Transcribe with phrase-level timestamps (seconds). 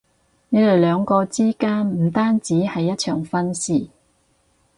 [0.49, 3.87] 你哋兩個之間唔單止係一場婚事